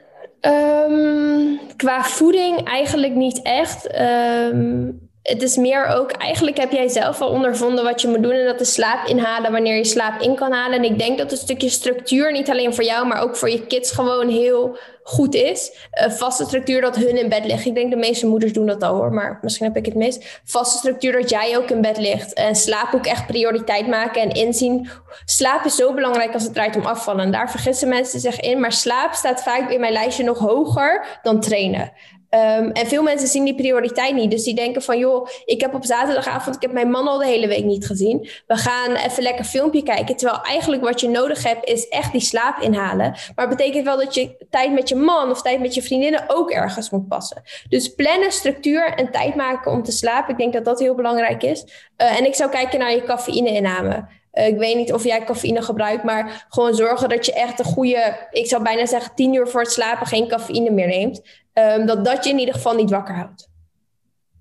[0.41, 3.99] Um, qua voeding eigenlijk niet echt.
[3.99, 8.31] Um, het is meer ook, eigenlijk heb jij zelf al ondervonden wat je moet doen.
[8.31, 10.77] En dat is slaap inhalen wanneer je slaap in kan halen.
[10.77, 13.67] En ik denk dat een stukje structuur, niet alleen voor jou, maar ook voor je
[13.67, 15.87] kids, gewoon heel goed is.
[15.91, 17.67] Een vaste structuur dat hun in bed liggen.
[17.67, 20.41] Ik denk de meeste moeders doen dat al hoor, maar misschien heb ik het mis.
[20.43, 22.33] Vaste structuur dat jij ook in bed ligt.
[22.33, 24.89] En slaap ook echt prioriteit maken en inzien.
[25.25, 27.23] Slaap is zo belangrijk als het draait om afvallen.
[27.23, 28.59] En daar vergissen mensen zich in.
[28.59, 31.91] Maar slaap staat vaak in mijn lijstje nog hoger dan trainen.
[32.35, 34.31] Um, en veel mensen zien die prioriteit niet.
[34.31, 37.25] Dus die denken van, joh, ik heb op zaterdagavond, ik heb mijn man al de
[37.25, 38.29] hele week niet gezien.
[38.47, 40.15] We gaan even lekker filmpje kijken.
[40.15, 43.15] Terwijl eigenlijk wat je nodig hebt, is echt die slaap inhalen.
[43.35, 46.23] Maar het betekent wel dat je tijd met je man of tijd met je vriendinnen
[46.27, 47.41] ook ergens moet passen.
[47.69, 50.31] Dus plannen, structuur en tijd maken om te slapen.
[50.31, 51.63] Ik denk dat dat heel belangrijk is.
[51.97, 54.05] Uh, en ik zou kijken naar je cafeïne-inname.
[54.33, 57.65] Uh, ik weet niet of jij cafeïne gebruikt, maar gewoon zorgen dat je echt een
[57.65, 61.21] goede, ik zou bijna zeggen, tien uur voor het slapen geen cafeïne meer neemt.
[61.53, 63.49] Um, dat dat je in ieder geval niet wakker houdt.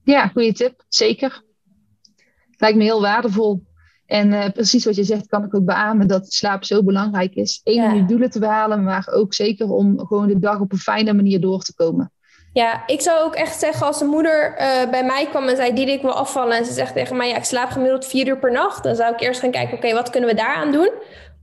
[0.04, 0.84] Ja, goede tip.
[0.88, 1.42] Zeker.
[2.56, 3.62] Lijkt me heel waardevol.
[4.06, 7.60] En uh, precies wat je zegt, kan ik ook beamen dat slaap zo belangrijk is.
[7.64, 10.78] Eén, om je doelen te behalen, maar ook zeker om gewoon de dag op een
[10.78, 12.12] fijne manier door te komen.
[12.52, 15.74] Ja, ik zou ook echt zeggen, als een moeder uh, bij mij kwam en zei:
[15.74, 16.56] die ik wil afvallen.
[16.56, 18.82] En ze zegt tegen mij: ja, ik slaap gemiddeld vier uur per nacht.
[18.82, 20.90] Dan zou ik eerst gaan kijken: oké, wat kunnen we daaraan doen?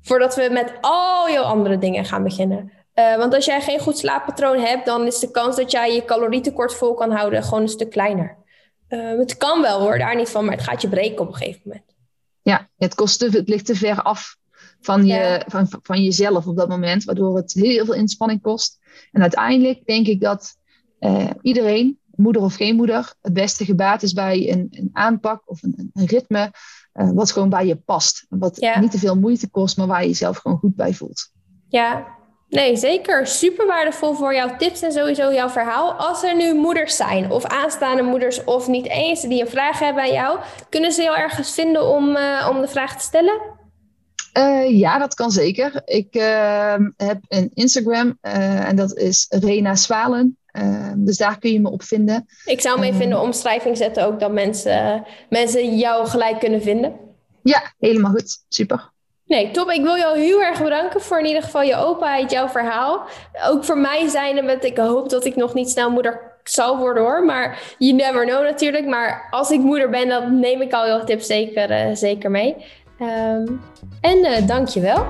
[0.02, 2.72] Voordat we met al jouw andere dingen gaan beginnen.
[3.00, 6.06] Uh, want als jij geen goed slaappatroon hebt, dan is de kans dat jij je
[6.06, 8.38] calorietekort vol kan houden gewoon een stuk kleiner.
[8.90, 11.36] Uh, het kan wel hoor, daar niet van, maar het gaat je breken op een
[11.36, 11.96] gegeven moment.
[12.42, 14.38] Ja, het, kost te, het ligt te ver af
[14.82, 18.80] van, je, van, van jezelf op dat moment, waardoor het heel veel inspanning kost.
[19.12, 20.56] En uiteindelijk denk ik dat
[21.00, 25.64] uh, iedereen, moeder of geen moeder, het beste gebaat is bij een, een aanpak of
[25.64, 26.52] een, een ritme
[26.92, 28.26] wat gewoon bij je past.
[28.30, 31.32] Wat niet te veel moeite kost, maar waar je jezelf gewoon goed bij voelt.
[31.68, 32.16] Ja,
[32.50, 33.28] Nee, zeker.
[33.28, 35.92] Super waardevol voor jouw tips en sowieso jouw verhaal.
[35.92, 40.04] Als er nu moeders zijn, of aanstaande moeders, of niet eens, die een vraag hebben
[40.04, 43.42] aan jou, kunnen ze jou ergens vinden om, uh, om de vraag te stellen?
[44.34, 45.82] Uh, ja, dat kan zeker.
[45.86, 50.38] Ik uh, heb een Instagram en dat is Rena Swalen.
[50.96, 52.26] dus daar kun je me op vinden.
[52.46, 56.62] Ik zou hem even in de omschrijving zetten ook, dat mensen, mensen jou gelijk kunnen
[56.62, 56.96] vinden.
[57.44, 58.38] Ja, helemaal goed.
[58.50, 58.92] Super.
[59.28, 59.70] Nee, top.
[59.70, 63.06] Ik wil jou heel erg bedanken voor in ieder geval je openheid, jouw verhaal.
[63.48, 67.04] Ook voor mij zijnde met, ik hoop dat ik nog niet snel moeder zal worden
[67.04, 67.24] hoor.
[67.24, 68.86] Maar you never know natuurlijk.
[68.86, 72.56] Maar als ik moeder ben, dan neem ik al jouw tips zeker, uh, zeker mee.
[73.02, 73.62] Um,
[74.02, 75.06] en uh, dankjewel.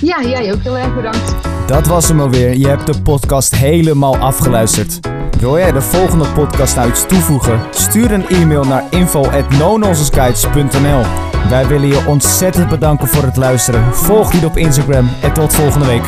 [0.00, 1.34] Ja, jij ook heel erg bedankt.
[1.66, 2.56] Dat was hem alweer.
[2.56, 5.00] Je hebt de podcast helemaal afgeluisterd.
[5.40, 7.60] Wil jij de volgende podcast nou iets toevoegen?
[7.70, 11.02] Stuur een e-mail naar info.nononsenskites.nl
[11.48, 13.94] Wij willen je ontzettend bedanken voor het luisteren.
[13.94, 16.04] Volg je op Instagram en tot volgende week.